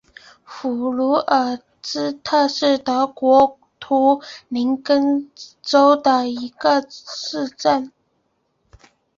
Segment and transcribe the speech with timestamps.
[0.43, 5.29] 弗卢尔斯特是德国图林根
[5.61, 7.91] 州的一个市镇。